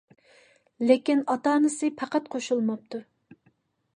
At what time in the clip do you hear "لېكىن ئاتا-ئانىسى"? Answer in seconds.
0.91-1.91